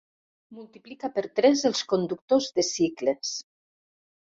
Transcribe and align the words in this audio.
Multiplica 0.59 1.09
per 1.17 1.25
tres 1.41 1.61
els 1.71 1.85
conductors 1.95 2.51
de 2.59 2.67
cicles. 2.73 3.37